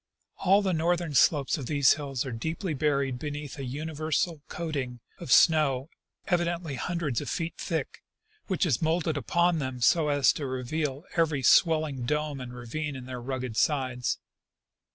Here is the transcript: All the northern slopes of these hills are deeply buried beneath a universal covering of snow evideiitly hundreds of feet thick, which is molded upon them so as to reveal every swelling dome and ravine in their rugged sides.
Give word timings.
All 0.37 0.63
the 0.63 0.73
northern 0.73 1.13
slopes 1.13 1.59
of 1.59 1.67
these 1.67 1.93
hills 1.93 2.25
are 2.25 2.31
deeply 2.31 2.73
buried 2.73 3.19
beneath 3.19 3.59
a 3.59 3.65
universal 3.65 4.41
covering 4.49 4.99
of 5.19 5.31
snow 5.31 5.91
evideiitly 6.27 6.75
hundreds 6.77 7.21
of 7.21 7.29
feet 7.29 7.53
thick, 7.59 8.01
which 8.47 8.65
is 8.65 8.81
molded 8.81 9.15
upon 9.15 9.59
them 9.59 9.79
so 9.79 10.07
as 10.09 10.33
to 10.33 10.47
reveal 10.47 11.05
every 11.17 11.43
swelling 11.43 12.07
dome 12.07 12.41
and 12.41 12.55
ravine 12.55 12.95
in 12.95 13.05
their 13.05 13.21
rugged 13.21 13.55
sides. 13.55 14.17